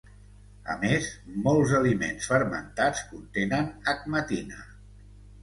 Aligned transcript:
A 0.75 0.77
més, 0.83 1.09
molts 1.47 1.73
aliments 1.81 2.31
fermentats 2.31 3.05
contenen 3.13 3.71
agmatina. 3.95 4.67